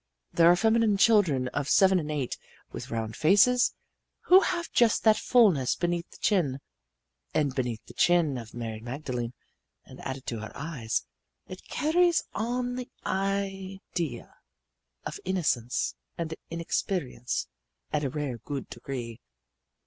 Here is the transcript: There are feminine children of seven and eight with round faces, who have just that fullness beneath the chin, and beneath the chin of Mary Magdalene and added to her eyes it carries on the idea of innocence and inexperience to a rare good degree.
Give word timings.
There 0.33 0.49
are 0.51 0.55
feminine 0.55 0.97
children 0.97 1.47
of 1.49 1.69
seven 1.69 1.99
and 1.99 2.09
eight 2.09 2.35
with 2.71 2.89
round 2.89 3.15
faces, 3.15 3.75
who 4.21 4.39
have 4.39 4.71
just 4.71 5.03
that 5.03 5.15
fullness 5.15 5.75
beneath 5.75 6.09
the 6.09 6.17
chin, 6.17 6.59
and 7.35 7.53
beneath 7.53 7.85
the 7.85 7.93
chin 7.93 8.35
of 8.39 8.55
Mary 8.55 8.79
Magdalene 8.79 9.35
and 9.85 10.01
added 10.01 10.25
to 10.25 10.39
her 10.39 10.51
eyes 10.55 11.05
it 11.47 11.67
carries 11.67 12.23
on 12.33 12.77
the 12.77 12.89
idea 13.05 14.33
of 15.05 15.19
innocence 15.23 15.93
and 16.17 16.33
inexperience 16.49 17.45
to 17.93 18.07
a 18.07 18.09
rare 18.09 18.39
good 18.39 18.69
degree. 18.71 19.19